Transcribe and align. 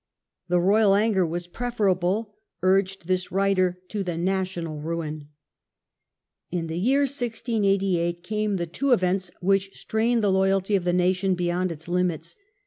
The 0.47 0.59
royal 0.59 0.95
anger 0.95 1.23
was 1.27 1.45
preferable, 1.45 2.33
urged 2.63 3.05
this 3.05 3.31
writer, 3.31 3.79
to 3.89 4.01
the 4.03 4.17
national 4.17 4.79
ruin. 4.79 5.27
In 6.49 6.65
the 6.65 6.79
year 6.79 7.01
1688 7.01 8.23
came 8.23 8.55
the 8.55 8.65
two 8.65 8.93
events 8.93 9.29
which 9.41 9.79
strained 9.79 10.23
the 10.23 10.31
loyalty 10.31 10.75
of 10.75 10.85
the 10.85 10.91
nation 10.93 11.35
beyond 11.35 11.71
its 11.71 11.87
limits. 11.87 12.35